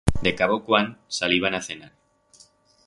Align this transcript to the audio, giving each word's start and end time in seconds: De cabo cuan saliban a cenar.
De 0.23 0.33
cabo 0.33 0.63
cuan 0.65 0.87
saliban 1.07 1.53
a 1.53 1.61
cenar. 1.61 1.93